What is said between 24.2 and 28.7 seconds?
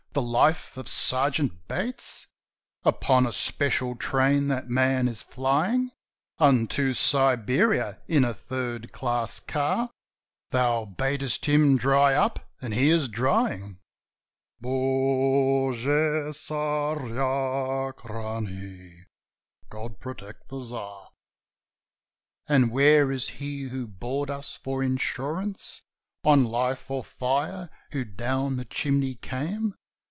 us for insurance On life or fire, who down the